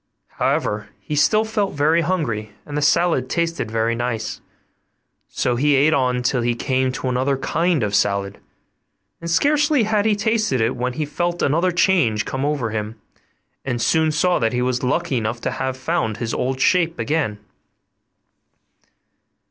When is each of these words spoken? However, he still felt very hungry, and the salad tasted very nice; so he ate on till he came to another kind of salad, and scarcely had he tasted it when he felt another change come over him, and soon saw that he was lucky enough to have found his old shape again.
However, 0.39 0.89
he 0.99 1.15
still 1.15 1.45
felt 1.45 1.73
very 1.73 2.01
hungry, 2.01 2.53
and 2.65 2.75
the 2.75 2.81
salad 2.81 3.29
tasted 3.29 3.69
very 3.69 3.93
nice; 3.93 4.41
so 5.27 5.55
he 5.57 5.75
ate 5.75 5.93
on 5.93 6.23
till 6.23 6.41
he 6.41 6.55
came 6.55 6.91
to 6.93 7.07
another 7.07 7.37
kind 7.37 7.83
of 7.83 7.93
salad, 7.93 8.39
and 9.19 9.29
scarcely 9.29 9.83
had 9.83 10.05
he 10.07 10.15
tasted 10.15 10.59
it 10.59 10.75
when 10.75 10.93
he 10.93 11.05
felt 11.05 11.43
another 11.43 11.71
change 11.71 12.25
come 12.25 12.43
over 12.43 12.71
him, 12.71 12.99
and 13.63 13.79
soon 13.79 14.11
saw 14.11 14.39
that 14.39 14.53
he 14.53 14.61
was 14.63 14.81
lucky 14.81 15.17
enough 15.17 15.39
to 15.41 15.51
have 15.51 15.77
found 15.77 16.17
his 16.17 16.33
old 16.33 16.59
shape 16.59 16.97
again. 16.97 17.37